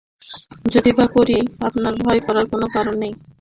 যদি 0.65 0.91
বা 0.91 1.05
করি, 1.07 1.37
আপনার 1.61 1.93
ভয় 1.95 2.19
করবার 2.19 2.45
কোনো 2.45 2.67
কারণ 2.67 2.95
নেই– 2.95 3.13
আমি 3.13 3.13
ভারি 3.13 3.13
দুর্বল। 3.15 3.19